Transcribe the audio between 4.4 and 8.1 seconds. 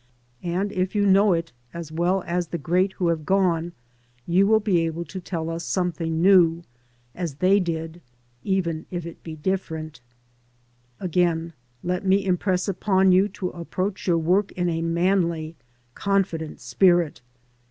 will be able to tell us some thing new, as they did,